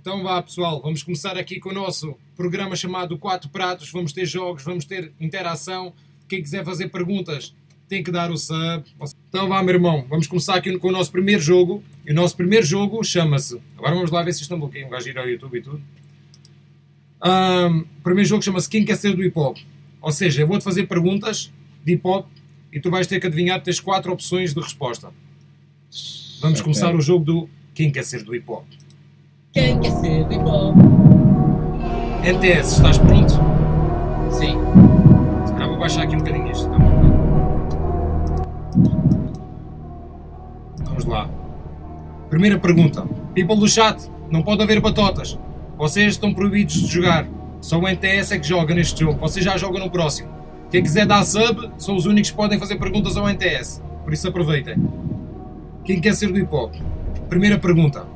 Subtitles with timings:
[0.00, 3.92] Então vá pessoal, vamos começar aqui com o nosso programa chamado Quatro Pratos.
[3.92, 5.92] Vamos ter jogos, vamos ter interação.
[6.26, 7.54] Quem quiser fazer perguntas
[7.86, 8.82] tem que dar o sub.
[9.28, 11.84] Então vá meu irmão, vamos começar aqui com o nosso primeiro jogo.
[12.06, 13.60] E o nosso primeiro jogo chama-se...
[13.76, 15.82] Agora vamos lá ver se isto é um gajo ir ao YouTube e tudo.
[17.22, 19.58] Um, o primeiro jogo chama-se Quem Quer Ser do Hip Hop.
[20.00, 21.52] Ou seja, eu vou-te fazer perguntas
[21.84, 22.26] de hip hop
[22.72, 25.12] e tu vais ter que adivinhar, tens quatro opções de resposta.
[26.40, 26.62] Vamos Ok.
[26.62, 28.64] começar o jogo do Quem Quer Ser do Hip Hop.
[29.52, 30.76] Quem quer ser hip hop?
[32.22, 33.32] NTS, estás pronto?
[34.30, 34.56] Sim.
[35.44, 36.70] Se calhar vou baixar aqui um bocadinho isto.
[36.70, 36.78] Tá?
[40.84, 41.28] Vamos lá.
[42.28, 43.04] Primeira pergunta.
[43.34, 45.36] People do chat, não pode haver batotas.
[45.76, 47.26] Vocês estão proibidos de jogar.
[47.60, 49.18] Só o NTS é que joga neste jogo.
[49.18, 50.28] Vocês já jogam no próximo.
[50.70, 53.82] Quem quiser dar sub, são os únicos que podem fazer perguntas ao NTS.
[54.04, 54.76] Por isso aproveitem.
[55.82, 56.72] Quem quer ser do hip hop?
[57.28, 58.06] Primeira pergunta.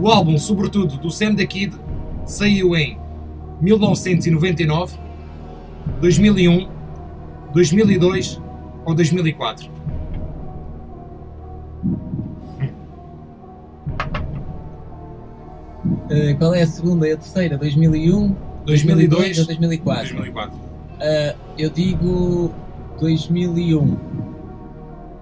[0.00, 1.74] O álbum, sobretudo, do Sam the Kid
[2.26, 2.98] saiu em
[3.60, 4.96] 1999,
[6.00, 6.68] 2001,
[7.52, 8.40] 2002
[8.84, 9.70] ou 2004?
[16.10, 17.56] Eh, qual é a segunda e a terceira?
[17.56, 20.16] 2001, 2002 ou 2004?
[20.16, 20.58] 2004.
[21.00, 22.52] Eh, eu digo
[23.00, 23.96] 2001.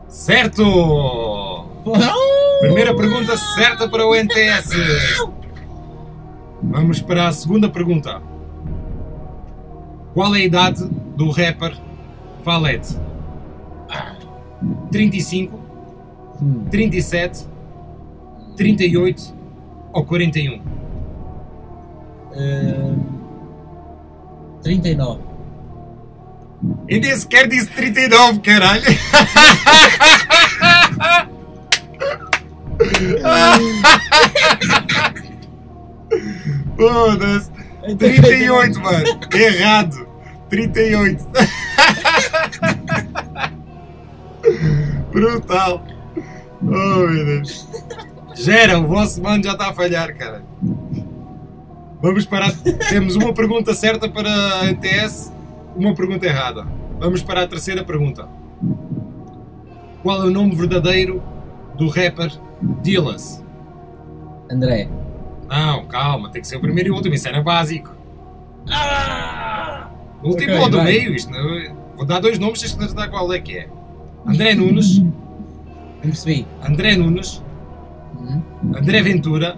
[0.09, 1.67] Certo!
[2.67, 4.71] Primeira pergunta certa para o NTS.
[6.63, 8.21] Vamos para a segunda pergunta.
[10.13, 10.85] Qual é a idade
[11.17, 11.77] do rapper
[12.45, 12.97] Valete?
[14.91, 15.61] 35,
[16.43, 16.65] Hum.
[16.71, 17.47] 37,
[18.57, 19.35] 38
[19.93, 20.61] ou 41?
[22.33, 22.95] Eh,
[24.63, 25.21] 39.
[26.89, 28.83] E nem sequer disse 39, caralho!
[36.77, 37.51] Foda-se!
[37.97, 39.21] 38, mano!
[39.33, 40.07] Errado!
[40.49, 41.25] 38!
[45.13, 45.85] Brutal!
[46.63, 47.67] Oh meu Deus!
[48.35, 50.45] Gera, o vosso mano já está a falhar, cara.
[52.03, 52.53] Vamos parar.
[52.91, 55.33] Temos uma pergunta certa para a ETS,
[55.75, 56.67] uma pergunta errada.
[56.99, 58.29] Vamos para a terceira pergunta.
[60.03, 61.23] Qual é o nome verdadeiro
[61.77, 62.33] do rapper
[62.83, 63.43] Dillas?
[64.51, 64.89] André.
[65.49, 67.95] Não, calma, tem que ser o primeiro e o último, isso era básico.
[70.23, 70.87] O último Ok, ou do vai.
[70.87, 71.55] meio, isto não...
[71.59, 73.69] é- Vou dar dois nomes, tens que acertar qual é que é.
[74.27, 75.13] André Nunes, Não
[76.03, 76.47] percebi.
[76.67, 77.43] André Nunes,
[78.19, 78.43] Hum.
[78.77, 79.57] André Ventura,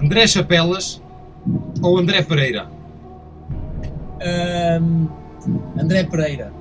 [0.00, 1.02] André Chapelas
[1.82, 2.68] ou André Pereira?
[4.22, 5.06] Ahm,
[5.78, 6.52] André Pereira.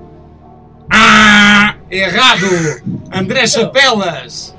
[1.92, 2.46] Errado!
[3.12, 4.56] André Chapelas!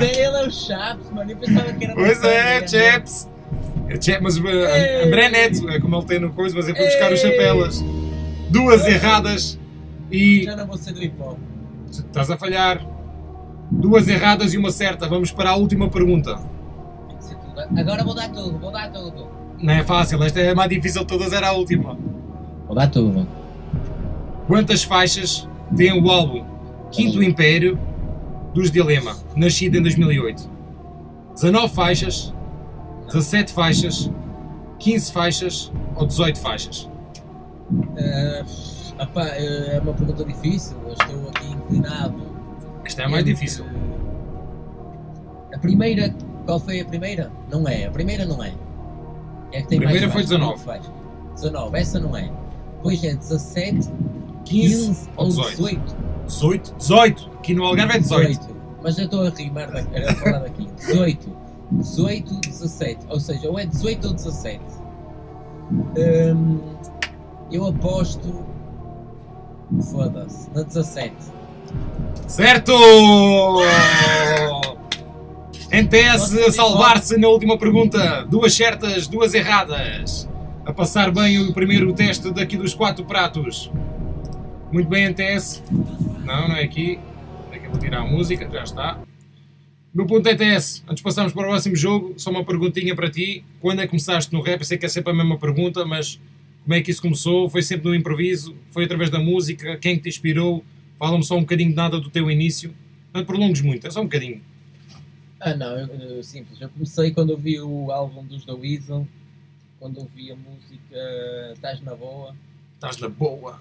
[0.00, 1.30] Ele é o Chaves, mano.
[1.30, 2.66] Eu pensava que era Pois é.
[2.66, 3.28] Chaps!
[3.88, 5.04] É Chap- mas Ei.
[5.06, 7.84] André Neto, é como ele tem no coisa, mas eu fui buscar os chapelas.
[8.48, 9.58] Duas erradas
[10.10, 10.44] e.
[10.44, 11.38] Já não vou ser do hip hop.
[11.90, 12.80] Estás a falhar.
[13.70, 15.06] Duas erradas e uma certa.
[15.08, 16.38] Vamos para a última pergunta.
[17.76, 19.28] Agora vou dar tudo, vou dar tudo.
[19.58, 21.96] Não é fácil, esta é a mais difícil de todas, era a última.
[22.66, 23.26] Vou dar tudo.
[24.46, 26.44] Quantas faixas tem o álbum
[26.90, 27.78] Quinto Império
[28.54, 30.50] dos Dilema, nascido em 2008?
[31.34, 32.34] 19 faixas,
[33.06, 34.10] 17 faixas,
[34.78, 36.88] 15 faixas ou 18 faixas?
[37.98, 38.44] Ah,
[38.98, 40.76] apá, é uma pergunta difícil.
[40.86, 42.14] Eu estou aqui inclinado.
[42.84, 43.64] Esta é a mais entre- difícil.
[45.54, 47.30] A primeira, qual foi a primeira?
[47.50, 48.52] Não é, a primeira não é.
[49.52, 50.54] É A primeira foi faixas, 19.
[50.56, 50.90] tem faixas.
[51.36, 52.30] 19, essa não é.
[52.76, 53.88] Depois é 17,
[54.44, 55.96] 15 15 ou ou 18?
[56.26, 56.74] 18.
[56.74, 56.74] 18?
[56.78, 57.30] 18!
[57.38, 58.52] Aqui no Algarve é 18.
[58.82, 60.68] Mas eu estou a rimar, da, a falar daqui.
[60.76, 61.36] 18,
[61.72, 63.06] 18, 17.
[63.08, 64.60] Ou seja, ou é 18 ou 17.
[65.70, 66.60] Hum,
[67.50, 68.44] eu aposto.
[69.90, 71.14] Foda-se, na 17.
[72.26, 72.72] Certo!
[75.70, 78.26] NTS salvar-se na última pergunta.
[78.28, 80.28] Duas certas, duas erradas.
[80.66, 83.70] A passar bem o primeiro teste daqui dos quatro pratos.
[84.72, 85.62] Muito bem, NTS.
[86.24, 86.98] Não, não é aqui.
[87.50, 89.02] É que eu vou tirar a música, já está.
[89.94, 93.44] No ponto ETS, antes de passarmos para o próximo jogo, só uma perguntinha para ti.
[93.60, 94.60] Quando é que começaste no rap?
[94.60, 96.18] Eu sei que é sempre a mesma pergunta, mas
[96.62, 97.50] como é que isso começou?
[97.50, 98.56] Foi sempre no improviso?
[98.68, 99.76] Foi através da música?
[99.76, 100.64] Quem que te inspirou?
[100.98, 102.74] Fala-me só um bocadinho de nada do teu início.
[103.12, 104.40] Não te prolongues muito, é só um bocadinho.
[105.38, 106.58] Ah, não, eu, eu- simples.
[106.60, 109.06] Eu comecei quando eu vi o álbum dos The Weasel,
[109.78, 110.96] quando eu vi a música
[111.52, 112.34] Estás na Boa.
[112.76, 113.60] Estás na boa.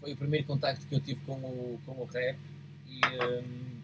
[0.00, 2.38] Foi o primeiro contacto que eu tive com o, com o rap
[2.88, 3.80] e, hum,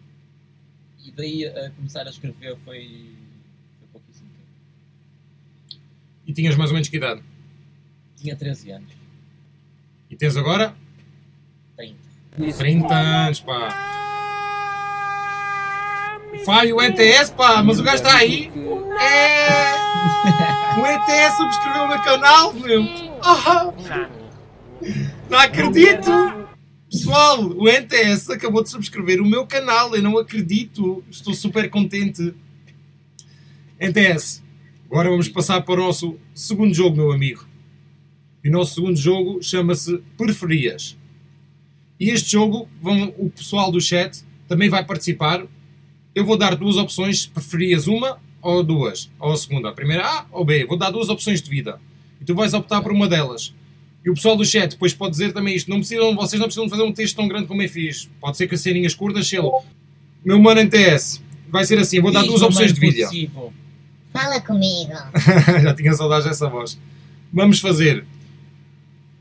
[1.05, 3.15] E daí a começar a escrever foi,
[3.77, 5.81] foi pouquíssimo tempo.
[6.25, 7.21] E tinhas mais ou menos que idade?
[8.15, 8.93] Tinha 13 anos.
[10.09, 10.75] E tens agora?
[11.75, 11.97] 30.
[12.57, 13.69] 30 anos, pá.
[16.45, 18.51] Fai o ETS, pá, mas o gajo está aí.
[18.99, 19.77] É.
[20.79, 22.83] O ETS subscreveu o meu canal, meu.
[23.23, 23.73] Ah,
[25.29, 26.11] não acredito.
[26.89, 29.95] Pessoal, o NTS acabou de subscrever o meu canal.
[29.95, 31.03] Eu não acredito.
[31.09, 32.33] Estou super contente.
[33.79, 34.43] NTS,
[34.89, 37.45] agora vamos passar para o nosso segundo jogo, meu amigo.
[38.43, 40.97] E o nosso segundo jogo chama-se Preferias.
[41.99, 45.45] E este jogo, vão, o pessoal do chat também vai participar.
[46.15, 47.25] Eu vou dar duas opções.
[47.25, 49.11] Preferias uma ou duas?
[49.19, 49.69] Ou a segunda?
[49.69, 50.65] A primeira A ou B?
[50.65, 51.79] Vou dar duas opções de vida.
[52.21, 53.53] E tu vais optar por uma delas.
[54.07, 55.69] E o pessoal do chat depois pode dizer também isto.
[55.69, 58.09] Não precisam, vocês não precisam fazer um texto tão grande como eu fiz.
[58.21, 59.51] Pode ser que as ceninhas curtas, selo.
[60.23, 61.99] Meu mano NTS, vai ser assim.
[61.99, 63.03] Vou dar Diz duas opções de vídeo.
[63.05, 63.51] possível.
[64.13, 64.93] Fala comigo.
[65.61, 66.79] Já tinha saudades dessa voz.
[67.33, 68.05] Vamos fazer.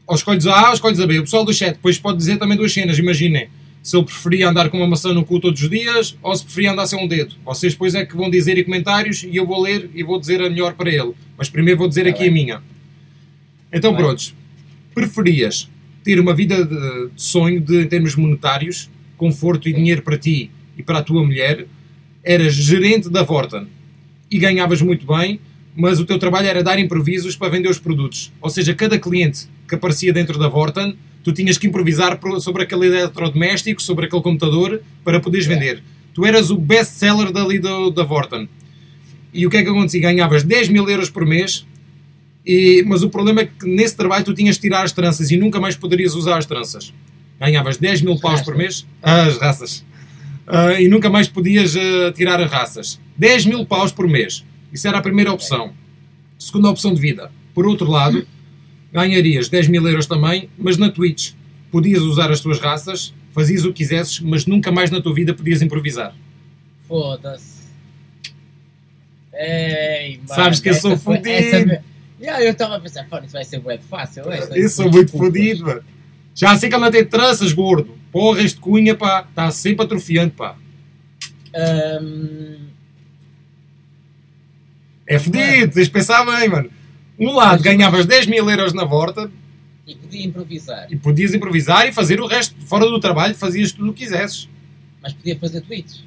[0.06, 1.19] Ou escolhes a A ou escolhes a B.
[1.19, 2.97] O pessoal do chat depois pode dizer também duas cenas.
[2.97, 3.49] Imaginem
[3.83, 6.71] se ele preferia andar com uma maçã no cu todos os dias ou se preferia
[6.71, 7.35] andar sem um dedo.
[7.44, 10.41] Vocês depois é que vão dizer em comentários e eu vou ler e vou dizer
[10.41, 11.12] a melhor para ele.
[11.37, 12.29] Mas primeiro vou dizer Tá aqui bem.
[12.29, 12.62] a minha.
[13.73, 14.06] Então Tá bem.
[14.06, 14.33] prontos.
[15.00, 15.69] Preferias
[16.02, 16.75] ter uma vida de,
[17.14, 18.88] de sonho de, em termos monetários,
[19.19, 21.66] conforto e dinheiro para ti e para a tua mulher,
[22.25, 23.66] eras gerente da Vorten
[24.31, 25.38] e ganhavas muito bem,
[25.76, 28.32] mas o teu trabalho era dar improvisos para vender os produtos.
[28.40, 32.62] Ou seja, cada cliente que aparecia dentro da Vorten, tu tinhas que improvisar pro- sobre
[32.62, 35.50] aquele eletrodoméstico, sobre aquele computador, para poderes É.
[35.54, 35.82] vender.
[36.14, 38.49] Tu eras o best-seller dali do, da Vorten.
[39.34, 40.00] E o que é que acontecia?
[40.00, 41.66] Ganhavas 10 mil euros por mês,
[42.46, 45.37] e- mas o problema é que nesse trabalho tu tinhas de tirar as tranças e
[45.37, 46.93] nunca mais poderias usar as tranças.
[47.40, 49.84] Ganhavas 10 mil paus por mês, as raças,
[50.48, 53.00] Ah, e nunca mais podias ah, tirar as raças.
[53.19, 54.44] 10 mil paus por mês.
[54.72, 55.72] Isso era a primeira opção.
[56.38, 57.32] Segunda opção de vida.
[57.52, 58.25] Por outro lado,
[58.92, 61.32] ganharias 10 mil euros também, mas na Twitch.
[61.72, 65.34] Podias usar as tuas raças, fazias o que quisesses, mas nunca mais na tua vida
[65.34, 66.14] podias improvisar.
[66.87, 67.56] Foda-se.
[70.26, 71.78] Sabes que eu sou fodido.
[72.20, 74.24] Yeah, eu estava a pensar, "Foda, isso vai ser de fácil.
[74.24, 75.84] Eu sou muito desculpas." fodido, mano.
[76.34, 77.96] Já sei que ele não tem tranças, gordo.
[78.12, 80.56] Porra, este cunha, pá, está sempre atrofiante, pá.
[81.54, 82.66] Ahm,
[85.06, 86.70] É fedido, tens de pensar bem, mano.
[87.18, 89.30] Um lado ganhavas 10 mil euros na volta
[89.86, 93.90] e podia improvisar, e podias improvisar e fazer o resto fora do trabalho, fazias tudo
[93.90, 94.48] o que quisesses.
[95.00, 96.04] mas podia fazer tweets.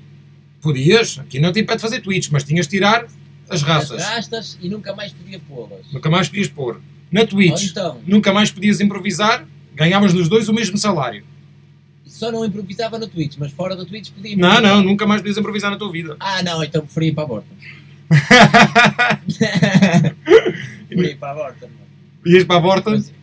[0.61, 3.07] Podias, aqui não te impede de fazer tweets, mas tinhas de tirar
[3.49, 4.01] as raças.
[4.01, 5.85] As rastas e nunca mais podia pô-las.
[5.91, 6.79] Nunca mais podias pôr.
[7.11, 11.23] Na Twitch, então, nunca mais podias improvisar, ganhavas nos dois o mesmo salário.
[12.05, 14.75] só não improvisava no Twitch, mas fora do Twitch podia Não, improvisar.
[14.75, 16.15] não, nunca mais podias improvisar na tua vida.
[16.19, 17.47] Ah, não, então preferia ir para a borda.
[20.87, 21.69] preferia ir para a borda.
[22.25, 22.91] Ias para a volta.
[22.91, 23.13] Depois-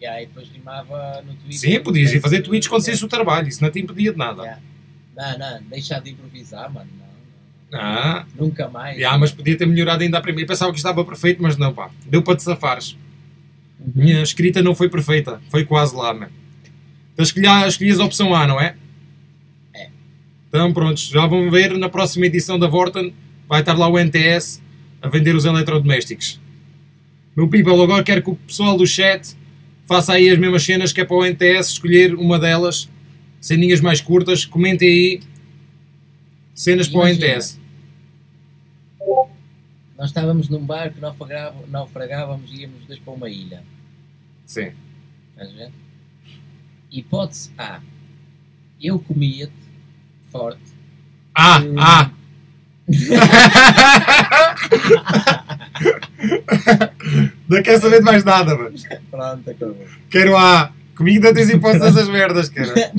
[0.00, 1.56] E aí depois rimava no Twitch.
[1.58, 4.42] Sim, podias ir fazer tweets quando saísse o trabalho, isso não te impedia de nada.
[4.42, 4.60] Yeah.
[5.16, 6.88] Não, não, deixar de improvisar, mano.
[6.98, 7.11] Não, não.
[7.72, 8.98] Ah, Nunca mais.
[9.00, 10.46] já, mas podia ter melhorado ainda a primeira.
[10.46, 11.90] Pensava que estava perfeito, mas não, pá.
[12.06, 12.96] Deu para te safares.
[13.80, 13.92] Uhum.
[13.94, 16.28] Minha escrita não foi perfeita, foi quase lá, man.
[17.14, 18.74] Então escolhi, escolhias a opção A, não é?
[19.74, 19.88] É.
[20.48, 23.14] Então prontos, já vão ver na próxima edição da Vorten,
[23.48, 24.62] vai estar lá o NTS
[25.00, 26.40] a vender os eletrodomésticos.
[27.36, 29.34] Meu people, agora quero que o pessoal do chat
[29.86, 32.88] faça aí as mesmas cenas que é para o NTS escolher uma delas,
[33.40, 35.20] ceninhas mais curtas, comentem aí
[36.54, 37.26] cenas para o Imagina.
[37.26, 37.61] NTS.
[39.96, 43.62] Nós estávamos num barco, naufragávamos, naufragávamos e íamos dois para uma ilha.
[44.46, 44.72] Sim.
[45.32, 45.70] Estás a ver?
[46.90, 47.80] Hipótese A.
[48.80, 49.52] Eu comia-te
[50.30, 50.60] forte.
[51.34, 51.74] Ah, Hum.
[51.78, 52.10] ah!
[57.48, 58.74] Não quero saber de mais nada, mano.
[59.10, 59.86] Pronto, acabou.
[60.10, 60.72] Quero A.
[60.96, 62.72] Comigo não tens hipótese dessas merdas, cara.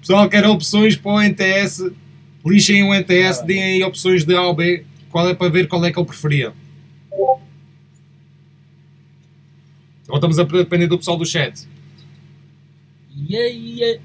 [0.00, 1.92] Pessoal, quero opções para o NTS.
[2.44, 4.84] Lixem o NTS, deem aí opções de A ou B.
[5.10, 6.52] Qual é para ver qual é que ele preferia.
[10.08, 11.66] Ou estamos a depender do pessoal do chat.
[13.14, 14.00] E aí,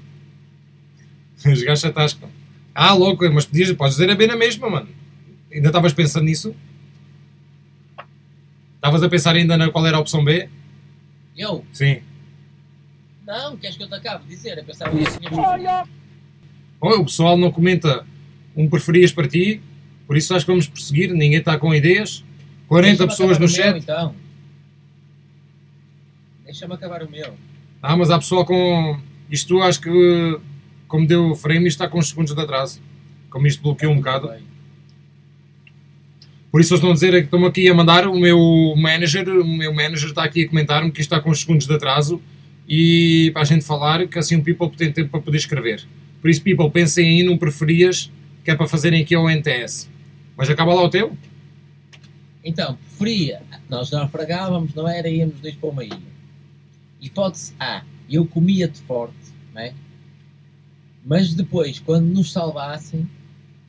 [1.36, 2.28] Os gajos se atascam.
[2.74, 4.88] Ah, louco, mas podias, podes dizer a B na mesma, mano.
[5.52, 6.54] Ainda estavas pensando nisso?
[8.76, 10.48] Estavas a pensar ainda na qual era a opção B?
[11.36, 11.64] eu?
[11.72, 12.02] Sim.
[13.26, 14.58] Não, queres que eu te acabe de dizer?
[14.58, 15.88] Eu pensava que tínhamos...
[16.80, 18.06] Ou o pessoal não comenta
[18.58, 19.60] um preferias para ti,
[20.06, 21.12] por isso acho que vamos prosseguir.
[21.12, 22.24] Ninguém está com ideias.
[22.66, 23.78] 40 Deixa-me pessoas no meu, chat.
[23.78, 24.14] então.
[26.44, 27.34] Deixa-me acabar o meu.
[27.80, 28.98] Ah, mas há pessoal com.
[29.30, 30.40] Isto acho que
[30.88, 32.80] como deu o frame, isto está com uns segundos de atraso.
[33.30, 34.28] Como isto bloqueou um bocado.
[34.28, 34.40] Bem.
[36.50, 39.28] Por isso eles estão a dizer é que estão aqui a mandar o meu manager,
[39.28, 42.20] o meu manager está aqui a comentar-me que isto está com uns segundos de atraso
[42.66, 45.84] e para a gente falar que assim o People tem tempo para poder escrever.
[46.22, 48.10] Por isso, People, pensem aí num preferias
[48.48, 49.90] que é para fazerem aqui ao NTS.
[50.34, 51.14] Mas acaba lá o teu?
[52.42, 53.42] Então, preferia.
[53.68, 55.06] Nós naufragávamos, não era?
[55.06, 56.00] Íamos dois para uma ilha.
[56.98, 57.84] Hipótese A.
[58.08, 59.74] Eu comia-te forte, não é?
[61.04, 63.06] Mas depois, quando nos salvassem,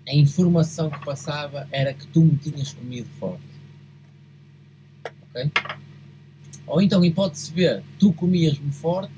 [0.08, 3.44] a informação que passava era que tu me tinhas comido forte.
[5.30, 5.52] Ok?
[6.68, 7.84] Ou então, hipótese B.
[8.00, 9.12] Tu comias-me forte,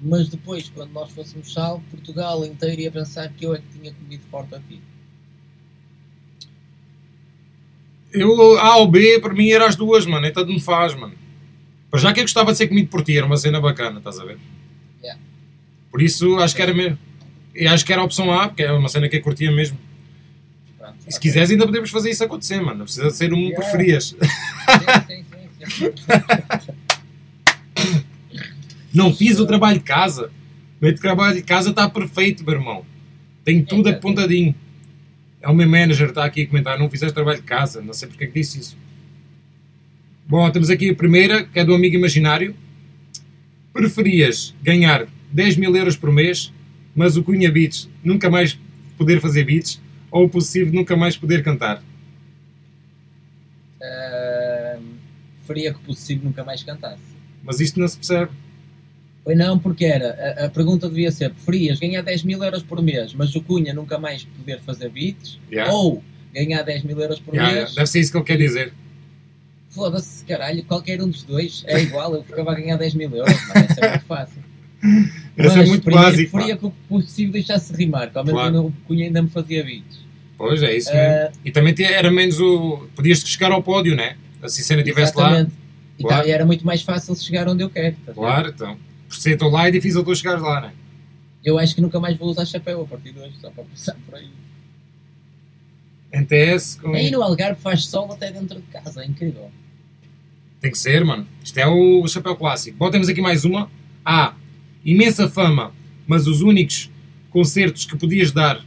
[0.00, 3.92] mas depois, quando nós fôssemos salvos, Portugal inteiro ia pensar que eu é que tinha
[3.92, 4.80] comido forte a ti.
[8.12, 10.26] Eu, A ou B, para mim, era as duas, mano.
[10.26, 11.14] Então me faz, mano.
[11.90, 14.18] Para já que eu gostava de ser comido por ti, era uma cena bacana, estás
[14.18, 14.38] a ver?
[15.02, 15.20] Yeah.
[15.90, 16.98] Por isso, acho que era mesmo.
[17.70, 19.78] Acho que era a opção A, porque é uma cena que eu curtia mesmo.
[20.78, 21.20] Pronto, E se ok.
[21.20, 22.78] quiseres, ainda podemos fazer isso acontecer, mano.
[22.78, 23.56] Não precisa ser um Yeah.
[23.60, 24.14] preferias.
[25.08, 25.24] Sim,
[25.66, 25.92] sim, sim.
[28.92, 30.30] Não fiz o trabalho de casa.
[30.80, 32.84] O meu trabalho de casa está perfeito, meu irmão.
[33.44, 34.54] Tenho tudo É, apontadinho.
[35.40, 36.78] É o meu manager está aqui a comentar.
[36.78, 37.80] Não fizeste trabalho de casa.
[37.80, 38.76] Não sei porque é que disse isso.
[40.26, 42.54] Bom, temos aqui a primeira, que é do amigo imaginário.
[43.72, 46.52] Preferias ganhar 10 mil euros por mês,
[46.94, 48.58] mas o Cunha Beats nunca mais
[48.98, 49.80] poder fazer beats,
[50.10, 51.82] ou o possível nunca mais poder cantar?
[53.80, 54.96] Ahm,
[55.38, 57.02] preferia que possível nunca mais cantasse.
[57.44, 58.32] Mas isto não se percebe.
[59.28, 60.36] Foi não, porque era.
[60.40, 63.74] A, a pergunta devia ser: preferias ganhar 10 mil euros por mês, mas o Cunha
[63.74, 65.38] nunca mais poder fazer beats?
[65.52, 65.70] Yeah.
[65.70, 67.74] Ou ganhar 10 mil euros por Yeah, mês?
[67.74, 68.72] Deve ser isso que ele quer dizer.
[69.68, 73.34] Foda-se, caralho, qualquer um dos dois é igual, eu ficava a ganhar 10 mil euros,
[73.48, 74.42] mano, isso é muito fácil.
[75.36, 76.30] Esse é muito preferia, básico.
[76.32, 78.66] Preferia que o possível deixasse de rimar, que ao menos Claro.
[78.68, 79.98] o Cunha ainda me fazia beats.
[80.38, 81.32] Pois é, isso mesmo.
[81.44, 82.88] E também era menos o.
[82.96, 84.16] Podias chegar ao pódio, né?
[84.46, 85.26] Se a cena estivesse lá.
[85.32, 85.52] Exatamente.
[85.98, 86.22] E Claro.
[86.24, 87.94] tá- era muito mais fácil chegar onde eu quero.
[88.06, 88.14] tá?
[88.14, 88.78] Claro, então.
[89.08, 90.72] Por ser estou lá é difícil tu chegares lá, né?
[91.44, 93.96] Eu acho que nunca mais vou usar chapéu a partir de hoje, só para passar
[94.04, 94.28] por aí.
[96.12, 96.94] NTS com.
[96.94, 99.50] Aí no Algarve faz sol até dentro de casa, é incrível.
[100.60, 101.26] Tem que ser, mano.
[101.42, 102.76] Isto é o chapéu clássico.
[102.76, 103.70] Bom, temos aqui mais uma.
[104.04, 104.34] A.
[104.84, 105.72] Imensa fama,
[106.06, 106.90] mas os únicos
[107.30, 108.64] concertos que podias dar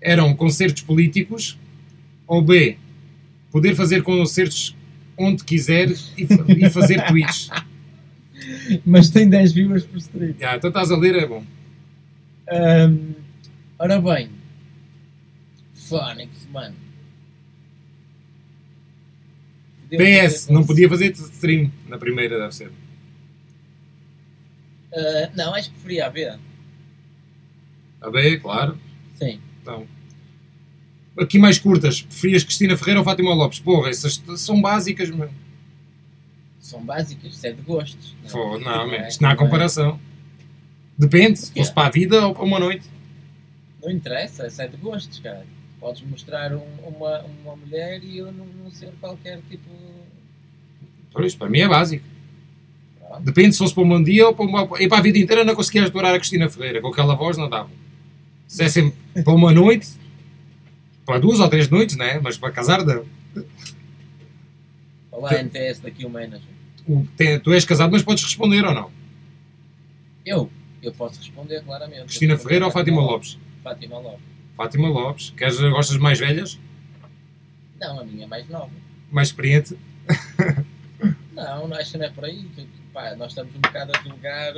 [0.00, 1.58] eram concertos políticos.
[2.26, 2.76] Ou B.
[3.50, 4.76] Poder fazer concertos
[5.16, 6.26] onde quiser e,
[6.58, 7.50] e fazer tweets.
[8.84, 10.34] Mas tem 10 viewers por stream.
[10.38, 11.44] Já, então estás a ler, é bom.
[12.48, 13.14] Ahm,
[13.78, 14.30] ora bem.
[15.74, 16.76] Phonics, mano.
[19.90, 22.70] PS, dizer não podia fazer stream na primeira, deve ser.
[24.94, 26.32] Ah, não, acho que preferia a B.
[28.00, 28.78] A B, claro.
[29.14, 29.40] Sim.
[29.60, 29.86] Então,
[31.18, 32.02] aqui mais curtas.
[32.02, 33.60] Preferias Cristina Ferreira ou Fátima Lopes?
[33.60, 35.30] Porra, essas são básicas, meu.
[36.60, 38.14] São básicas, isso é de gostos.
[38.30, 39.98] Pô, não, é- man, isto não há é- comparação.
[40.96, 42.86] Depende, se fosse para a vida ou para uma noite.
[43.82, 45.44] Não interessa, isso é de gostos, cara.
[45.80, 49.70] Podes mostrar um- uma, uma mulher e eu não, não ser qualquer tipo.
[51.12, 52.04] Pois, para mim é básico.
[53.00, 53.22] Pronto.
[53.24, 54.68] Depende se fosse para um bom dia ou para uma...
[54.78, 56.80] E para a vida inteira não conseguias adorar a Cristina Ferreira.
[56.82, 57.70] Com aquela voz não dava.
[58.46, 59.88] Se é sempre para uma noite,
[61.06, 62.20] para duas ou três noites, né?
[62.22, 63.04] Mas para casar, não.
[65.20, 66.40] Olá, Tem- NTS daqui o manager.
[66.88, 68.90] O- tem- Tu és casado, mas podes responder ou não?
[70.24, 70.50] Eu,
[70.82, 72.04] eu posso responder claramente.
[72.04, 73.38] Cristina Ferreira ou Fátima Lopes?
[73.62, 74.20] Fátima Lopes.
[74.56, 75.30] Fátima Lopes.
[75.36, 76.58] Queres, gostas de mais velhas?
[77.78, 78.70] Não, a minha é mais nova.
[79.12, 79.76] Mais experiente?
[81.34, 82.46] Não, não acho que não é por aí.
[82.92, 84.52] Pá, nós estamos um bocado a julgar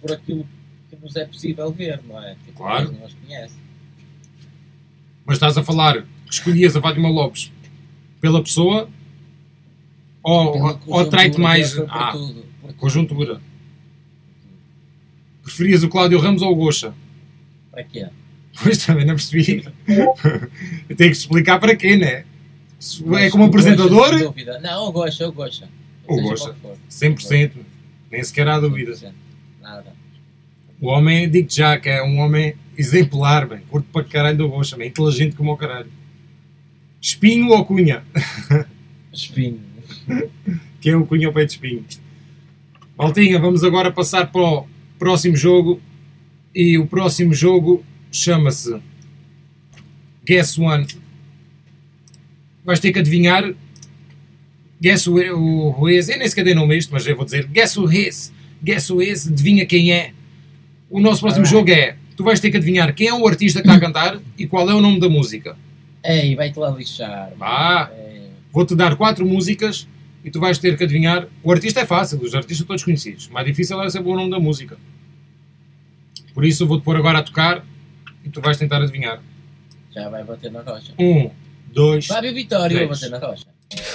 [0.00, 0.48] por- aquilo
[0.88, 2.36] que nos é possível ver, não é?
[2.46, 2.90] Tipo, Claro.
[2.92, 3.54] Não os conhece.
[5.26, 7.52] Mas estás a falar que escolhias a Fátima Lopes
[8.20, 8.88] pela pessoa
[10.24, 12.44] ou, Pela ou, conjuntura, mais ah, tudo,
[12.78, 13.40] conjuntura?
[15.42, 16.94] Preferias o Cláudio Ramos ou o Gocha?
[17.70, 18.06] Para quê?
[18.62, 19.62] Pois também não percebi.
[20.88, 22.24] Eu tenho que explicar para quê, né?
[23.18, 24.58] É como Gocha, apresentador, dúvida.
[24.60, 25.68] Não, o Gocha, o Gocha.
[26.08, 26.54] O Gocha.
[26.54, 26.78] qual for.
[26.90, 27.52] 100%.
[28.10, 28.92] Nem sequer há dúvida.
[28.92, 29.12] 100%.
[29.60, 29.92] Nada.
[30.80, 33.60] O homem, digo já que é um homem exemplar, bem.
[33.68, 34.88] Curto para caralho do Gocha, bem.
[34.88, 35.90] Inteligente como o caralho.
[36.98, 38.02] Espinho ou Cunha?
[39.12, 39.60] Espinho.
[40.80, 41.84] que é o Cunha pé de espinho.
[42.96, 44.66] Maltinha, vamos agora passar para o
[44.98, 45.80] próximo jogo.
[46.54, 48.80] E o próximo jogo chama-se
[50.24, 50.86] Guess One.
[52.64, 53.52] Vais ter que adivinhar.
[54.80, 55.88] Guess o, o.
[55.88, 58.32] Eu nem sequer dei nome a isto, mas eu vou dizer Guess o is.
[58.62, 59.26] Guess o is.
[59.26, 60.12] Adivinha quem é.
[60.88, 61.70] O nosso próximo Alright.
[61.70, 64.20] jogo é tu vais ter que adivinhar quem é o artista que está a cantar
[64.38, 65.56] e qual é o nome da música.
[66.04, 67.32] Ei, vai-te lá lixar.
[67.40, 67.90] Ah.
[67.92, 69.88] É, Vou-te dar quatro músicas
[70.24, 71.28] e tu vais ter que adivinhar.
[71.42, 73.26] O artista é fácil, os artistas todos conhecidos.
[73.28, 74.76] O mais difícil é saber o nome da música.
[76.32, 77.64] Por isso vou-te pôr agora a tocar
[78.24, 79.22] e tu vais tentar adivinhar.
[79.94, 80.92] já vai bater na rocha.
[80.98, 81.30] Um,
[81.72, 82.06] dois.
[82.06, 83.44] Fábio Vitória vai bater na rocha.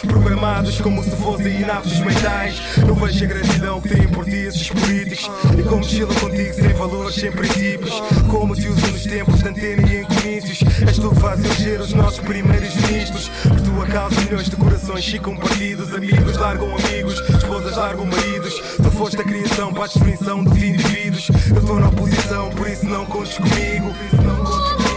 [0.07, 2.61] Programados como se fossem inaptos mentais.
[2.85, 5.29] Não vejo a gratidão que têm por ti esses políticos.
[5.57, 7.93] E como chila contigo sem valores, sem princípios.
[8.29, 10.59] Como te usam nos tempos de antena e em comícios.
[10.87, 13.29] És tu que faz eleger os nossos primeiros ministros.
[13.43, 15.93] Por tua causa milhões de corações ficam partidos.
[15.93, 18.53] Amigos largam amigos, esposas largam maridos.
[18.77, 21.29] Tu foste a criação para a destruição dos indivíduos.
[21.49, 23.93] Eu estou na oposição, por isso não contes comigo.
[23.93, 24.89] Por isso não contes comigo.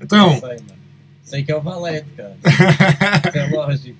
[0.00, 0.40] Então,
[1.26, 1.40] Sei.
[1.40, 2.36] Sei que é o Valete, cara.
[3.28, 3.98] Isso é lógico.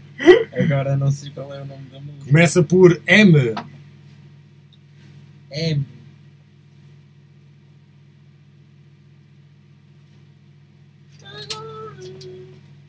[0.52, 2.24] Agora não sei qual é o nome da música.
[2.26, 3.54] começa por M.
[5.50, 5.76] É.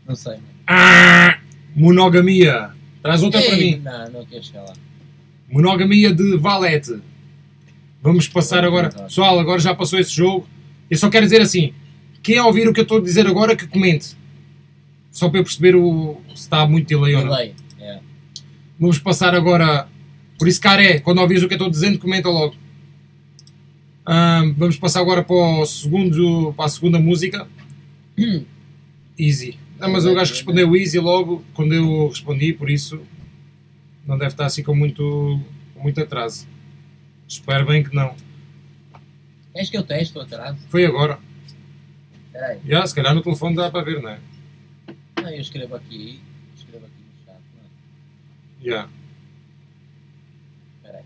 [0.08, 0.38] Não sei.
[0.68, 1.40] Ah,
[1.76, 2.72] monogamia.
[3.02, 3.82] Traz outra para Ei, mim.
[3.82, 4.74] Não, não quero chegar lá.
[5.50, 7.02] Monogamia de Valete.
[8.02, 8.90] Vamos passar agora.
[8.90, 10.48] Pessoal, agora já passou esse jogo.
[10.90, 11.74] Eu só quero dizer assim:
[12.22, 14.17] quem ouvir o que eu estou a dizer agora, que comente.
[15.18, 17.30] Só para eu perceber o, se está muito delay ou não.
[17.30, 17.56] Delay.
[17.80, 18.00] É.
[18.80, 19.88] Vamos passar agora.
[20.38, 22.56] Por isso, Caré, quando ouvires o que eu estou dizendo, comenta logo.
[24.06, 27.48] Ahm, vamos passar agora para, o segundo, para a segunda música.
[29.18, 29.58] Easy.
[29.80, 33.02] Mas o gajo respondeu easy logo quando eu respondi, por isso
[34.06, 35.42] não deve estar assim com muito,
[35.74, 36.48] com muito atraso.
[37.28, 38.14] Espero bem que não.
[39.52, 40.60] Queres que eu teste o atraso?
[40.70, 41.18] Foi agora.
[42.32, 42.60] Peraí.
[42.68, 44.20] Já, se calhar no telefone dá para ver, não é?
[45.28, 46.22] Não, eu escrevo aqui.
[46.56, 47.42] Escrevo aqui no chat.
[47.54, 47.64] Não.
[47.64, 48.64] é?
[48.64, 48.90] Já.
[50.82, 51.04] Peraí.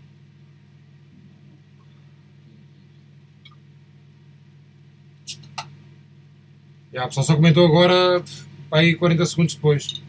[6.92, 8.22] Já, o pessoal só comentou agora,
[8.70, 10.00] aí 40 segundos depois.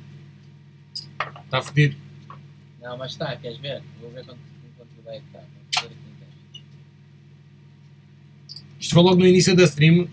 [1.46, 1.96] Está fodido.
[2.84, 3.82] Não, mas está, queres ver?
[4.00, 4.40] Vou ver quanto,
[4.78, 5.44] quanto vai estar.
[5.72, 6.64] Teste.
[8.80, 10.08] Isto foi logo no início da stream,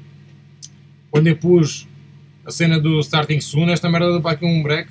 [1.10, 1.86] quando eu pus
[2.44, 4.90] a cena do Starting Soon, esta merda deu para aqui um break.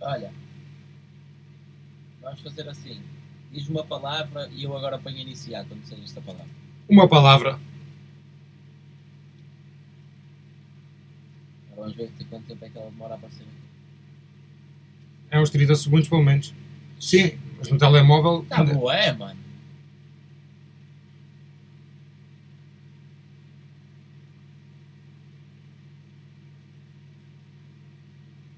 [0.00, 0.32] Olha.
[2.22, 3.00] Vamos fazer assim.
[3.52, 6.48] Diz uma palavra e eu agora ponho a iniciar quando seja esta palavra.
[6.88, 7.58] Uma palavra.
[11.72, 13.46] Agora vamos ver quanto tempo é que ela demora a aparecer.
[15.30, 16.54] É uns 30 segundos pelo menos.
[16.98, 18.44] Sim, mas no telemóvel.
[18.48, 19.49] Tá boa, é, mano.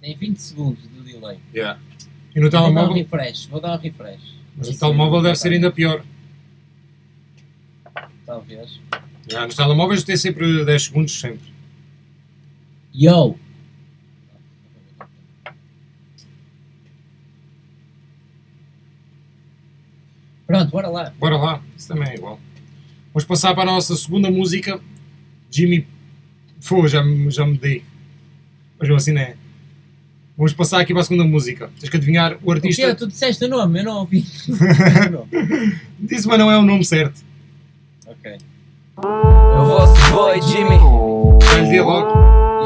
[0.03, 1.39] Tem 20 segundos de delay.
[1.55, 1.81] Yeah.
[2.35, 2.95] E no Vou dar um telemóvel.
[2.95, 4.35] refresh, vou dar um refresh.
[4.57, 6.05] Mas no telemóvel deve ser ainda pior.
[8.27, 8.81] Talvez.
[9.31, 11.53] Yeah, nos telemóveis tem sempre 10 segundos, sempre.
[12.93, 13.37] Yo!
[20.47, 21.13] Pronto, bora lá.
[21.19, 22.39] Bora lá, isso também é igual.
[23.13, 24.81] Vamos passar para a nossa segunda música.
[25.51, 25.87] Jimmy.
[26.69, 27.85] Pô, já, me- já me dei.
[28.79, 29.37] Mas assim não é.
[30.37, 31.71] Vamos passar aqui para a segunda música.
[31.79, 32.87] Tens que adivinhar o O artista.
[32.87, 32.95] quê?
[32.95, 34.25] Tu disseste o nome, eu não ouvi.
[36.01, 37.21] Disse, mas não é o nome certo.
[38.07, 38.39] ok.
[38.97, 40.79] O vosso boy Jimmy,
[41.63, 42.09] lhe dei logo.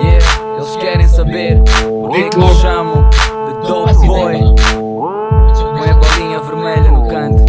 [0.01, 4.35] yeah, eles querem saber o que é que me chamam de Dope Boy.
[4.37, 7.45] eu- Com a eu- bolinha vermelha no canto.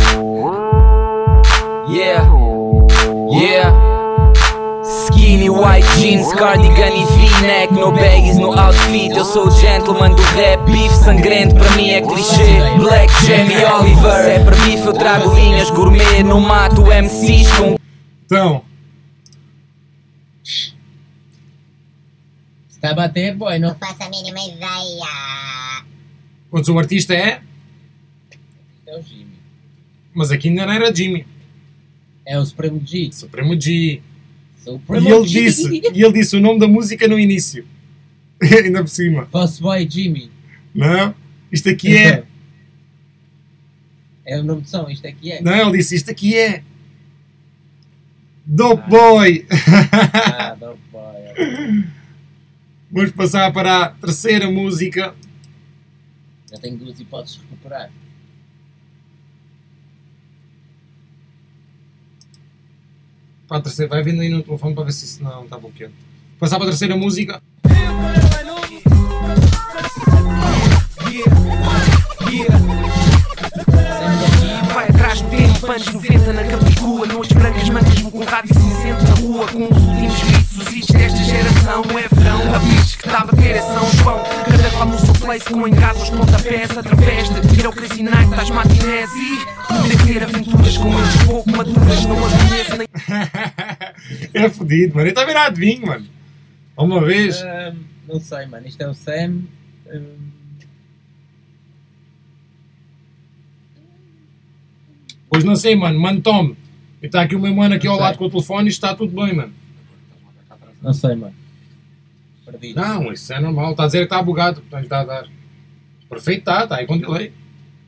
[1.90, 2.28] Yeah,
[3.32, 3.87] yeah.
[5.28, 10.22] Skinny white jeans, cardigan e v-neck No baggies, no outfit Eu sou o gentleman do
[10.22, 14.94] rap Beef sangrento para mim é clichê Black Jamie Oliver Se é para bife eu
[14.94, 17.78] trago linhas gourmet Não mato MCs com
[18.26, 18.64] Então,
[22.70, 23.76] Está a bater, boy, não?
[23.76, 25.84] faço a mínima ideia.
[26.50, 27.42] quando o artista é.
[28.86, 29.34] É o Jimmy.
[30.14, 31.28] Mas aqui ainda não era Jimmy.
[32.26, 33.10] É o Supremo G.
[33.12, 34.02] Supremo G.
[34.68, 37.66] Sou E ele disse, e ele disse o nome da música no início.
[38.44, 39.24] ainda por cima.
[39.32, 40.30] Vosso boy Jimmy.
[40.76, 41.16] Não?
[41.50, 42.26] Isto aqui é.
[44.30, 45.42] É o nome de som, isto aqui é.
[45.42, 46.62] Não, ele disse isto aqui é.
[48.46, 49.48] Dope Boy!
[49.50, 51.86] Ah, não boy.
[52.92, 55.16] Vamos passar para a terceira música.
[56.52, 57.90] Já tenho duas hipóteses de recuperar.
[63.48, 65.94] Para a terceira, vai vendo aí no telefone para ver se isso não está bloqueado.
[66.38, 67.42] Passar para a terceira música.
[74.74, 78.54] Vai atrás do tempo, anos 90 na Capicua Noites brancas as mangas vou com rádio
[78.54, 80.58] cinzento na rua com os últimos gritos.
[80.58, 82.54] Os hits desta geração é verão.
[82.54, 84.24] A bitch que está a bater é São João.
[84.46, 86.70] Cada qual no seu place com em casa os pontapés
[87.98, 92.06] de ao Night das matinés e poder ter aventuras com eles pouco maduras.
[92.06, 92.88] Não as conheço nem
[94.46, 95.08] é fodido, mano.
[95.08, 96.06] Ele também não adivinho, mano.
[96.78, 97.42] Uma vez.
[97.42, 98.68] Ahm, não sei, mano.
[98.68, 99.42] Isto é o Sam.
[99.90, 100.28] Ahm,
[105.30, 106.00] Pois não sei, mano.
[106.00, 106.56] Mano, tome.
[107.02, 108.18] E está aqui o meu mano aqui ao Não lado sei.
[108.20, 109.54] com o telefone e está tudo bem, mano.
[110.82, 111.34] não sei, mano.
[112.46, 112.74] Perdi.
[112.74, 113.72] Não, isso é normal.
[113.72, 114.64] Está a dizer que está bugado.
[114.68, 115.28] Então está a dar.
[116.10, 116.64] Perfeito, está.
[116.64, 117.34] Está aí com delay.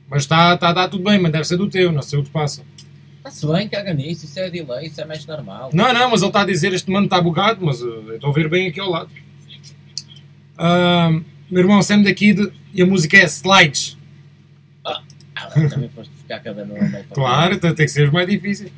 [0.09, 1.91] Mas está está a dar tudo bem, mas deve ser do teu.
[1.91, 2.63] Não sei o que passa.
[3.17, 4.25] Está-se bem, caga nisso.
[4.25, 5.69] Isso é delay, isso é mais normal.
[5.73, 8.31] Não, não, mas ele está a dizer este mano está bugado, mas uh, eu estou
[8.31, 9.09] a ver bem aqui ao lado.
[10.57, 12.35] Ahm, meu irmão Sam daqui
[12.73, 13.97] e a música é Slides.
[14.83, 15.01] Ah,
[15.35, 17.03] lá, também foste buscar cada nome.
[17.13, 18.71] Claro, tem que ser mais difíceis.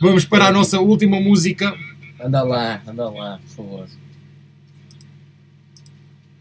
[0.00, 1.74] Vamos para a nossa última música.
[2.20, 3.86] Anda lá, anda lá, por favor.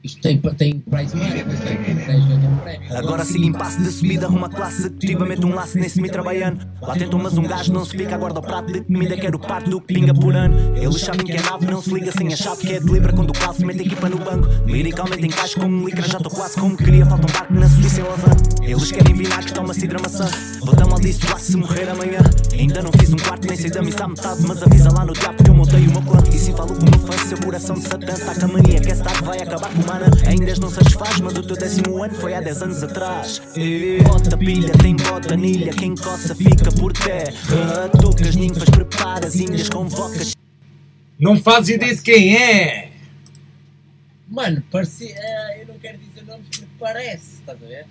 [0.08, 2.98] Isto tem, tem price money, mas tem 10 vezes prémio.
[2.98, 6.66] Agora sigo em passo de subida rumo à classe executivamente um laço nesse me trabalhando
[6.82, 9.70] Lá tentam mas um gajo não se fica Aguarda o prato de comida quero parte
[9.70, 10.78] do que pinga por ano.
[10.78, 13.12] Eles sabem que a nave não se liga sem a chave Que é de libra
[13.12, 14.48] quando o calço mete a equipa no banco.
[14.66, 18.00] Liricalmente encaixa como um licra Já estou quase como queria Falta um barco na Suíça
[18.00, 18.32] em Lavan.
[18.64, 20.30] Eles querem vinagre, toma cidra maçã.
[20.62, 22.20] Vou dar mal disso lá se morrer amanhã.
[22.54, 25.14] Ainda não fiz um quarto, nem sei da missa à metade Mas avisa lá no
[25.14, 27.38] diabo que eu montei o meu plano E se falo com o meu fã, seu
[27.38, 30.56] coração de satã Tá com a mania que esta tarde vai acabar com mana Ainda
[30.56, 34.72] não satisfaz, mas o teu décimo ano foi há 10 anos atrás E Bota pilha,
[34.74, 40.36] tem bota anilha Quem coça fica por terra Tocas, ninfas, preparas, índias, convocas
[41.20, 42.92] Não fazes ideia de quem é.
[44.30, 45.16] Mano, parecia.
[45.18, 47.86] ah, eu não quero dizer nomes porque parece, estás a ver?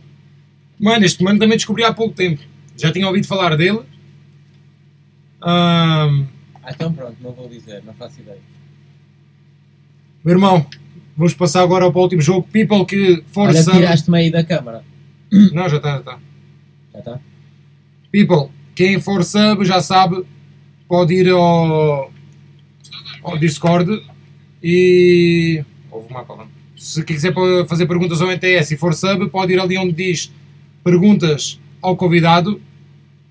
[0.79, 2.43] Mano, este mano também descobri há pouco tempo.
[2.77, 3.81] Já tinha ouvido falar dele.
[5.41, 6.27] Ahm,
[6.63, 8.39] Ah, então pronto, não vou dizer, não faço ideia.
[10.23, 10.67] meu irmão,
[11.17, 12.47] vamos passar agora para o último jogo.
[12.53, 13.73] People que Olha, força.
[13.73, 14.85] tiraste-me aí da câmara.
[15.53, 16.19] Não, já está, já está.
[16.93, 17.21] Já está?
[18.13, 20.25] People, quem for sub já sabe,
[20.89, 22.11] pode ir ao,
[23.23, 24.03] ao Discord
[24.63, 25.65] e.
[25.91, 26.53] Houve uma palavra.
[26.77, 27.33] Se quiser
[27.67, 30.33] fazer perguntas ao NTS e for sub, pode ir ali onde diz
[30.85, 32.61] perguntas ao convidado.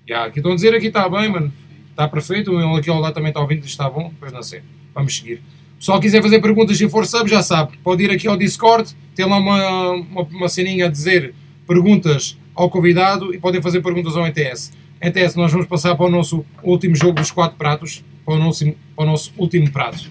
[0.06, 1.52] Já, aqui estão a dizer, aqui está bem, mano.
[1.90, 2.52] Está perfeito.
[2.52, 4.12] Ele aqui ao lado também está ouvindo, diz está bom.
[4.20, 4.62] Pois não sei.
[4.94, 5.42] Vamos seguir.
[5.78, 7.78] Pessoal quiser fazer perguntas e for sub, já sabe.
[7.84, 11.34] Pode ir aqui ao Discord, tem lá uma, uma, uma ceninha a dizer
[11.66, 14.72] perguntas ao convidado e podem fazer perguntas ao NTS.
[15.00, 18.64] NTS, nós vamos passar para o nosso último jogo dos quatro pratos, para o nosso,
[18.96, 20.10] para o nosso último prato.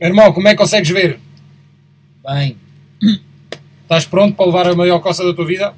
[0.00, 1.18] Meu irmão, como é que consegues ver?
[2.24, 2.56] Bem,
[3.92, 5.74] Estás pronto para levar a maior coça da tua vida?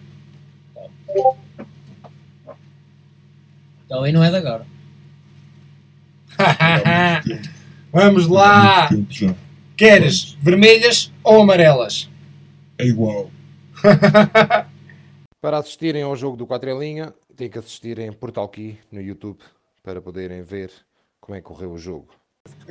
[3.85, 4.64] então aí não é de agora.
[7.92, 8.88] Vamos lá!
[9.77, 12.09] Queres vermelhas ou amarelas?
[12.79, 13.33] É igual.
[15.42, 19.03] Para assistirem ao jogo do 4 em linha, têm que assistir em Portal Key no
[19.03, 19.40] YouTube
[19.83, 20.70] para poderem ver
[21.20, 22.14] como é que correu o jogo.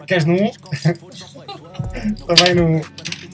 [0.08, 0.52] Queres no 1?
[2.28, 2.82] Também no 1.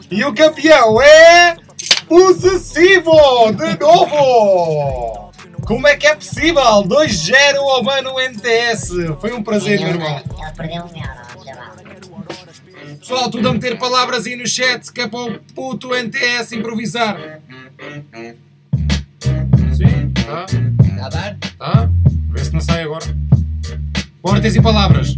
[0.10, 1.69] E o campeão é.
[2.10, 3.12] Possessivo!
[3.54, 5.32] De novo!
[5.66, 6.64] Como é que é possível?
[6.64, 8.90] 2-0 ao mano NTS.
[9.22, 10.18] Foi um prazer, meu irmão.
[10.18, 11.30] Ele perdeu um euro.
[13.00, 17.40] Pessoal, tudo a meter palavras aí no chat que é para o puto NTS improvisar.
[19.22, 20.46] Sim, tá.
[20.84, 21.38] Está a dar?
[21.58, 21.90] Tá?
[22.30, 23.06] Vê se não sai agora.
[24.22, 25.16] Bora, tens e palavras.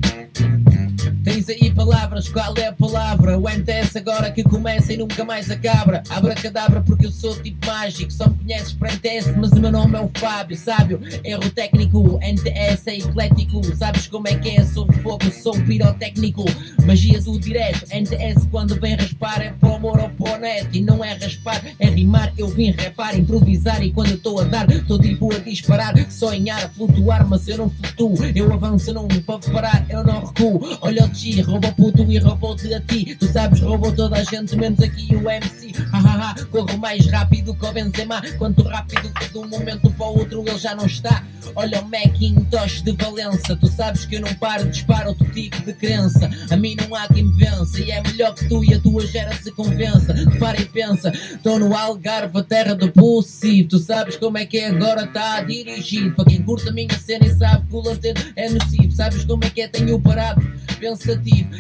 [1.41, 3.35] Tens aí palavras, qual é a palavra?
[3.35, 6.03] O NTS agora que começa e nunca mais acaba.
[6.07, 8.11] Abra cadabra porque eu sou tipo mágico.
[8.11, 11.01] Só me conheces para NTS, mas o meu nome é o Fábio, sábio.
[11.23, 13.63] Erro técnico, NTS é eclético.
[13.75, 14.63] Sabes como é que é?
[14.65, 16.45] Sou fogo, sou pirotécnico.
[16.85, 17.87] Magia do direto.
[17.91, 20.67] NTS quando vem raspar é para o amor ou para o net.
[20.71, 22.33] E não é raspar, é rimar.
[22.37, 23.81] Eu vim rapar, improvisar.
[23.81, 25.95] E quando eu estou a dar, estou tipo a disparar.
[26.11, 28.25] Sonhar, a flutuar, mas eu não flutuo.
[28.35, 30.77] Eu avanço, eu não vou parar, eu não recuo.
[30.81, 33.15] Olha o G, roubou puto e roubou-te a ti.
[33.15, 35.71] Tu sabes, roubou toda a gente, menos aqui o MC.
[35.93, 38.21] Ha ha ha, corro mais rápido que o Benzema.
[38.37, 41.23] Quanto rápido que de um momento para o outro ele já não está.
[41.55, 43.55] Olha o Macintosh de Valença.
[43.55, 46.29] Tu sabes que eu não paro, disparo outro tipo de crença.
[46.49, 47.79] A mim não há quem me vença.
[47.81, 50.13] E é melhor que tu e a tua gera se convença.
[50.39, 53.69] Para e pensa, estou no Algarve, a terra do possível.
[53.69, 56.13] Tu sabes como é que é agora está dirigido.
[56.15, 58.91] Para quem curta a minha cena e sabe que o latente é nocivo.
[58.91, 60.41] Sabes como é que é, tenho parado.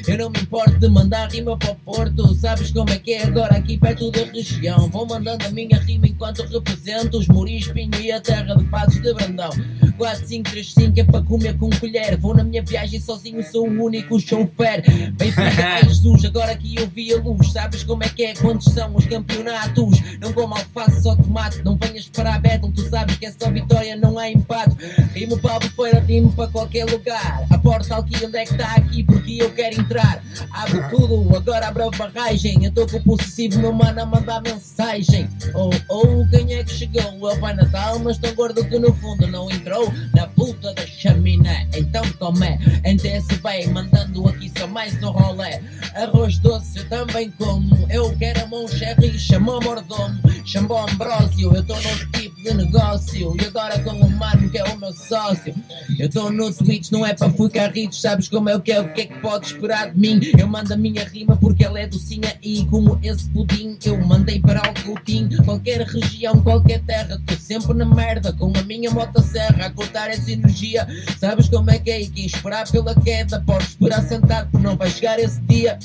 [0.07, 2.33] Eu não me importo de mandar rima para o Porto.
[2.35, 4.89] Sabes como é que é agora aqui perto da região?
[4.89, 9.01] Vou mandando a minha rima enquanto represento os Muris, Pinho e a terra de Passos
[9.01, 9.51] de Brandão.
[9.97, 12.17] 4, 5, 3, 5 é para comer com colher.
[12.17, 14.83] Vou na minha viagem sozinho, sou o único chofer.
[15.11, 17.51] Benfica, ai Jesus, agora que eu vi a luz.
[17.51, 19.99] Sabes como é que é quando são os campeonatos?
[20.19, 21.63] Não como alface, só tomate.
[21.63, 24.75] Não venhas para a battle, tu sabes que é só vitória, não há empate.
[25.13, 27.45] Rimo para a bufeira, rimo para qualquer lugar.
[27.49, 29.03] A porta aqui, onde é que está aqui?
[29.03, 30.23] Porque eu quero entrar.
[30.51, 32.63] Abre tudo, agora abre a barragem.
[32.63, 35.29] Eu estou com o possessivo, meu mano, a mandar mensagem.
[35.53, 37.29] Oh, oh, quem é que chegou?
[37.29, 40.85] É o Pai Natal, mas tão gordo que no fundo não entrou na puta da
[40.85, 41.67] chaminé.
[41.75, 45.61] Então tomé, NTS bem, mandando aqui só mais um rolé.
[45.95, 47.87] Arroz doce eu também como.
[47.89, 50.19] Eu quero a mão cherry, chamou mordomo.
[50.45, 53.35] Chamou Ambrósio, eu estou num tipo de negócio.
[53.39, 55.53] E agora com o mano que é o meu sócio.
[55.99, 57.93] Eu estou no Twitch, não é para ficar rico.
[57.93, 60.21] Sabes como é o que é, o que é que podes esperar de mim?
[60.37, 62.37] Eu mando a minha rima porque ela é docinha.
[62.41, 65.43] E como esse pudim, eu mandei para o Coutinho.
[65.43, 68.31] Qualquer região, qualquer terra, estou sempre na merda.
[68.33, 70.87] Com a minha motosserra a cortar essa energia.
[71.19, 72.01] Sabes como é que é?
[72.01, 75.77] E quem esperar pela queda, pode esperar sentado, porque não vai chegar esse dia.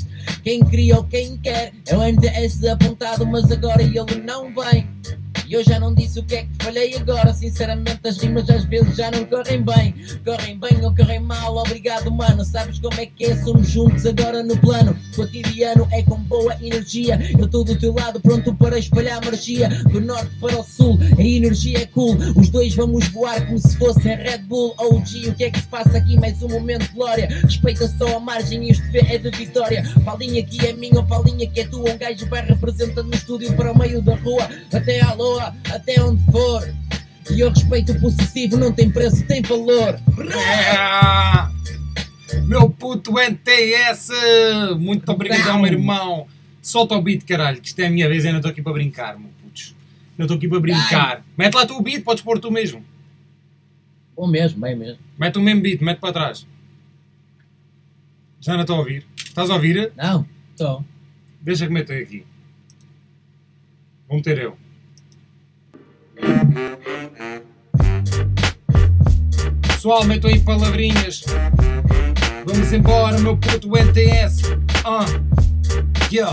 [0.43, 4.87] Quem cria ou quem quer é o NDS apontado, mas agora ele não vem.
[5.49, 7.33] E eu já não disse o que é que falhei agora.
[7.33, 9.95] Sinceramente, as rimas às vezes já não correm bem.
[10.25, 12.45] Correm bem ou correm mal, obrigado, mano.
[12.45, 13.37] Sabes como é que é?
[13.37, 14.97] Somos juntos agora no plano.
[15.15, 17.19] Cotidiano é com boa energia.
[17.39, 19.69] Eu estou do teu lado, pronto para espalhar magia.
[19.91, 22.17] Do norte para o sul, a energia é cool.
[22.37, 24.75] Os dois vamos voar como se fossem Red Bull.
[24.79, 26.19] OG, o que é que se passa aqui?
[26.19, 27.29] Mais um momento de glória.
[27.43, 29.85] Respeita só a margem, isto é de vitória.
[30.05, 31.91] Palinha que é minha, palinha que é tua.
[31.91, 34.49] Um gajo vai representando no estúdio para o meio da rua.
[34.73, 36.63] Até à até onde for.
[37.31, 39.99] E eu respeito o possessivo, não tem preço, tem valor.
[40.33, 41.57] É.
[42.47, 44.11] Meu puto NTS!
[44.79, 46.27] Muito obrigado, meu irmão.
[46.63, 48.73] Solta o beat, caralho, que isto é a minha vez, eu não estou aqui para
[48.73, 49.75] brincar, meu putos.
[50.17, 51.25] Não estou aqui para brincar.
[51.37, 52.85] Mete lá tu o beat, podes pôr tu mesmo.
[54.17, 54.99] Bom mesmo, bem mesmo.
[55.19, 56.47] Mete o mesmo beat, mete para trás.
[58.41, 59.07] Já não estou a ouvir.
[59.17, 59.93] Estás a ouvir?
[59.97, 60.85] Não, estou.
[61.41, 62.25] Deixa que meto aqui.
[64.09, 64.57] Vou meter eu.
[69.63, 71.23] Pessoal, metam aí palavrinhas.
[72.47, 74.43] Vamos embora, meu puto NTS.
[74.85, 75.37] Uh.
[76.11, 76.33] Yeah.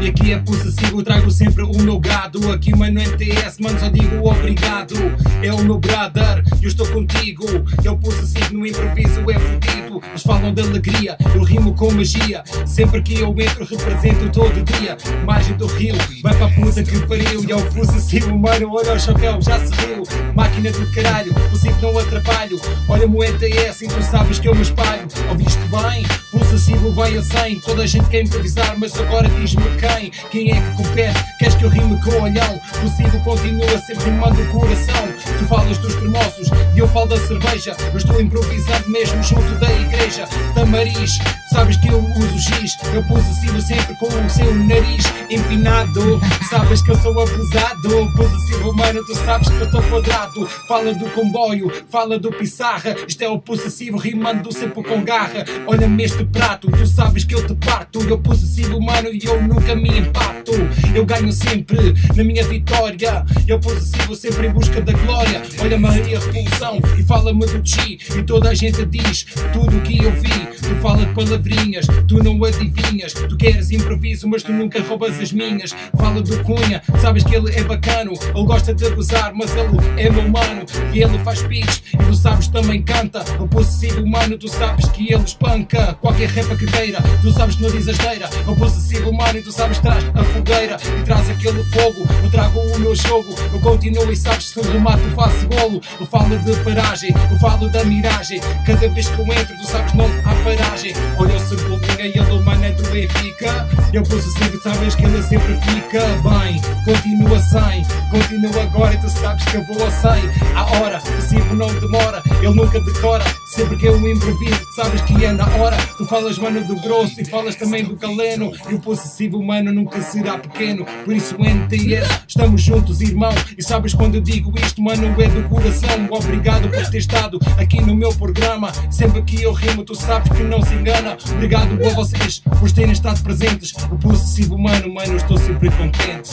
[0.00, 2.52] E aqui é possessivo, trago sempre o meu gado.
[2.52, 4.94] Aqui, mano, NTS, mano, só digo obrigado.
[5.42, 7.46] É o meu brother, eu estou contigo.
[7.84, 10.02] É o possessivo no improviso, é fudido.
[10.10, 12.42] Eles falam de alegria, eu rimo com magia.
[12.66, 14.96] Sempre que eu entro, represento todo dia.
[15.24, 17.44] Margem do rio, vai para a puta que pariu.
[17.44, 20.02] E é o possessivo, mano, olha o chapéu, já se riu.
[20.34, 22.60] Máquina do caralho, possessivo não atrapalho.
[22.88, 25.06] Olha-me o NTS e tu sabes que eu me espalho.
[25.28, 26.04] Ouviste bem?
[26.32, 27.60] Possessivo vai a 100.
[27.60, 30.10] Toda a gente quer improvisar, mas agora diz-me quem?
[30.30, 31.24] Quem é que compete?
[31.38, 32.60] Queres que eu rime com o olhão?
[32.80, 34.94] Possível continua sempre rimando o coração.
[35.36, 37.76] Tu falas dos cremosos e eu falo da cerveja.
[37.90, 40.28] Eu estou improvisando mesmo junto da igreja.
[40.54, 41.18] Tamariz,
[41.52, 42.78] sabes que eu uso X.
[42.94, 46.20] Eu possessivo sempre com o seu nariz empinado.
[46.48, 48.12] Sabes que eu sou abusado.
[48.16, 50.46] Possessivo, mano, tu sabes que eu estou quadrado.
[50.68, 52.94] Fala do comboio, fala do pissarra.
[53.08, 55.44] Isto é o possessivo rimando sempre com garra.
[55.66, 58.00] Olha-me este prato, tu sabes que eu te parto.
[58.02, 60.52] Eu possessivo, mano, e eu nunca me empato.
[60.94, 63.15] Eu ganho sempre na minha vitória.
[63.46, 65.42] Eu possessivo sempre em busca da glória.
[65.60, 67.98] Olha Maria Revolução e fala-me do chi.
[68.16, 70.46] E toda a gente diz tudo o que eu vi.
[70.56, 73.12] Tu fala de palavrinhas, tu não adivinhas.
[73.12, 75.74] Tu queres improviso, mas tu nunca roubas as minhas.
[75.96, 78.12] Fala do Cunha, sabes que ele é bacano.
[78.34, 80.64] Ele gosta de gozar, mas ele é meu mano.
[80.92, 83.24] E ele faz pitch, e tu sabes também canta.
[83.40, 85.94] O possessivo humano, tu sabes que ele espanca.
[86.00, 88.28] Qualquer repa que queira, tu sabes que não diz asneira.
[88.46, 92.06] O possessivo humano, tu sabes traz a fogueira e traz aquele fogo.
[92.22, 95.80] Eu trago o meu jogo, eu continuo e sabes se remato faço golo.
[96.00, 98.40] Eu falo de paragem, eu falo da miragem.
[98.64, 100.92] Cada vez que eu entro, tu sabes que não há paragem.
[101.18, 103.68] Olha o Cebolinha e ele o é do Benfica.
[103.92, 106.60] Eu possessivo, sabes que ele sempre fica bem.
[106.84, 110.10] Continua sem, continua agora e tu sabes que eu vou a 100.
[110.54, 113.24] A hora, possível não demora, ele nunca decora.
[113.46, 115.76] Sempre que eu improviso, tu sabes que é na hora.
[115.96, 118.52] Tu falas, mano, do grosso e falas também do caleno.
[118.68, 120.84] E o possessivo humano nunca será pequeno.
[121.04, 123.32] Por isso, NTS, estamos juntos, irmão.
[123.56, 126.08] E sabes quando eu digo isto, mano, é do coração.
[126.10, 128.72] Obrigado por ter estado aqui no meu programa.
[128.90, 131.16] Sempre que eu rimo, tu sabes que não se engana.
[131.30, 133.72] Obrigado a vocês por terem estado presentes.
[133.90, 136.32] O possessivo humano, mano, estou sempre contente.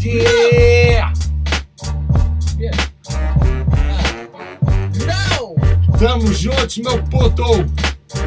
[0.00, 1.12] Yeah!
[2.58, 2.95] Não!
[5.98, 7.42] Tamo juntos, meu puto!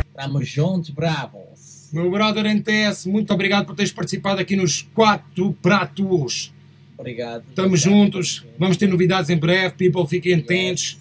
[0.09, 1.89] Estamos juntos, bravos.
[1.91, 6.53] Meu brother NTS, muito obrigado por teres participado aqui nos quatro pratos.
[6.97, 7.43] Obrigado.
[7.49, 10.97] Estamos juntos, vamos ter novidades em breve, people, fiquem atentos.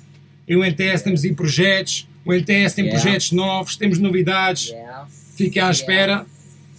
[0.47, 3.03] Eu e o NTS temos aí projetos, o NTS tem Yeah.
[3.03, 4.69] projetos novos, temos novidades.
[4.69, 6.27] Yes, Fiquem à yes, espera.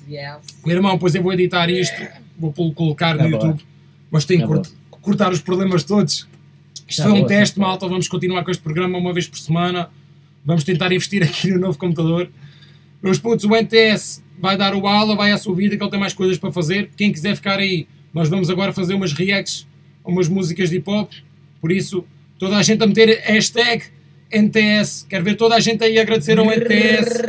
[0.09, 0.37] Yes.
[0.65, 1.95] Meu irmão, pois eu vou editar isto,
[2.37, 3.35] vou colocar Tá no bom.
[3.35, 3.65] YouTube,
[4.09, 4.71] mas tenho que cort-
[5.01, 6.27] cortar os problemas todos.
[6.87, 7.87] Isto Tá foi um bom, teste, tá malta.
[7.87, 9.89] Vamos continuar com este programa uma vez por semana.
[10.45, 12.29] Vamos tentar investir aqui no novo computador.
[13.01, 15.99] Meus putos, o NTS vai dar o aula, vai à sua vida, que ele tem
[15.99, 16.89] mais coisas para fazer.
[16.95, 19.67] Quem quiser ficar aí, nós vamos agora fazer umas reacts
[20.03, 21.11] a umas músicas de hip hop.
[21.61, 22.05] Por isso,
[22.37, 23.85] toda a gente a meter hashtag
[24.31, 25.05] NTS.
[25.09, 27.21] Quero ver toda a gente aí agradecer ao NTS.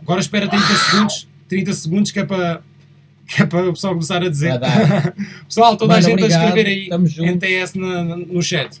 [0.00, 1.28] Agora espera 30 segundos.
[1.48, 2.62] 30 segundos que é para
[3.26, 4.52] que é para o pessoal começar a dizer.
[5.48, 6.42] Pessoal, toda a Mano, gente obrigado.
[6.42, 6.88] a escrever aí.
[7.30, 8.80] NTS na- no chat.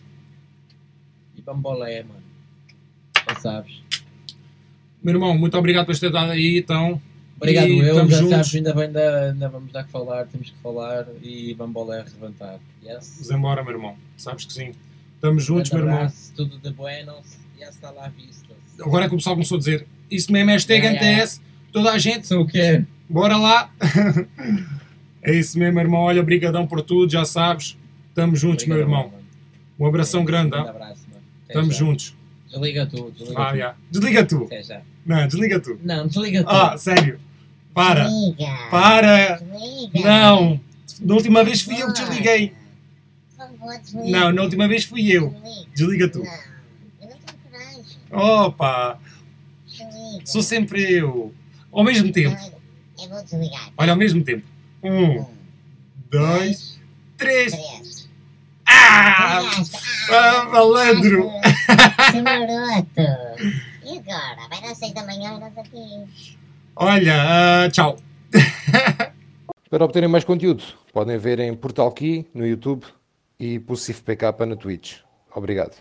[1.36, 2.22] E bambolé, mano.
[3.28, 3.82] Já sabes.
[5.02, 7.00] Meu irmão, muito obrigado por ter dado aí, então.
[7.36, 7.94] Obrigado, E eu.
[8.08, 8.30] Já juntos.
[8.30, 12.58] sabes, ainda, bem, ainda, ainda vamos dar que falar, temos que falar e bambolé arrebentar.
[12.82, 13.14] Yes?
[13.16, 13.96] Vamos embora, meu irmão.
[14.16, 14.72] Sabes que sim.
[15.16, 16.12] Estamos juntos, meu irmão.
[16.36, 18.54] tudo de buenos e hasta la vista.
[18.80, 21.16] Agora é que o pessoal começou a dizer isso mesmo, hashtag Yeah, yeah.
[21.22, 21.40] NTS.
[21.72, 22.84] Toda a gente, o quê?
[23.08, 23.70] Bora lá.
[25.22, 26.00] é isso mesmo, irmão.
[26.02, 27.76] Olha, obrigadão por tudo, já sabes.
[28.08, 29.10] Estamos juntos, meu Obrigado, irmão.
[29.12, 29.24] mano.
[29.78, 30.70] Um abração grande, Grande ah.
[30.70, 31.22] abraço, mano.
[31.48, 32.16] Estamos juntos.
[32.48, 33.56] Desliga tu, desliga Ah, tu.
[33.58, 33.74] já.
[33.90, 34.48] Desliga tu.
[35.04, 35.80] Não, desliga tu.
[35.82, 36.50] Não, desliga tu.
[36.50, 37.18] Ah, sério.
[37.74, 38.04] Para.
[38.04, 38.46] Desliga.
[38.70, 39.36] Para.
[39.38, 40.00] Desliga.
[40.08, 40.60] Não.
[41.00, 42.52] Da última vez fui eu que desliguei.
[44.08, 45.30] Não, na última vez fui eu.
[45.30, 45.70] Desliga.
[45.74, 46.18] Desliga tu.
[46.20, 47.98] Não, eu não tenho coragem.
[48.12, 48.98] Opa.
[49.66, 50.22] Desliga.
[50.26, 51.34] Sou sempre eu.
[51.72, 52.36] Ao mesmo tempo.
[53.04, 53.70] Olha, Eu vou desligar.
[53.76, 54.46] Olha, ao mesmo tempo.
[54.82, 55.24] Um,
[56.10, 56.80] dois,
[57.16, 57.52] três.
[57.52, 58.08] três.
[58.66, 59.40] Ah!
[60.10, 61.30] Ah, malandro!
[62.10, 63.64] Seu maroto.
[63.86, 64.48] E agora?
[64.48, 66.38] Vai dar seis da manhã e nós aqui.
[66.74, 67.14] Olha,
[67.66, 67.98] ah, tchau.
[69.68, 72.86] Para obterem mais conteúdo, podem ver em Portal Key no YouTube
[73.38, 75.00] e Pulsif PK na Twitch.
[75.34, 75.76] Obrigado.